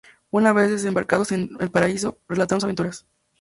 Una 0.31 0.51
vez 0.51 0.71
desembarcados 0.71 1.31
en 1.31 1.49
Valparaíso, 1.57 2.17
relataron 2.27 2.59
sus 2.61 2.65
aventuras. 2.65 3.05